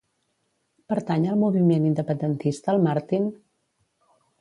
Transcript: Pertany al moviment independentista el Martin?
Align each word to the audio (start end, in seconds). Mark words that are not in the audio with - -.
Pertany 0.93 1.27
al 1.27 1.37
moviment 1.43 1.87
independentista 1.91 2.77
el 2.77 2.85
Martin? 2.91 3.33